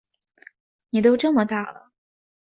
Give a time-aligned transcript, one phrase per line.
[0.89, 1.91] 妳都这么大了